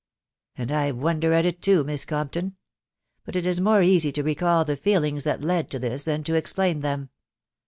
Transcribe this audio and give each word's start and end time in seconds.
"And 0.57 0.71
I 0.71 0.89
wonder 0.89 1.31
at 1.31 1.45
it 1.45 1.61
too, 1.61 1.83
Miss 1.83 2.05
Compton 2.05 2.43
••••but 3.23 3.35
it 3.35 3.45
is 3.45 3.61
more 3.61 3.83
easy 3.83 4.11
to 4.13 4.23
recall 4.23 4.65
the 4.65 4.75
feelings 4.75 5.25
that 5.25 5.43
led 5.43 5.69
to 5.69 5.77
this, 5.77 6.05
than 6.05 6.23
to 6.23 6.33
explain 6.33 6.79
them. 6.79 7.11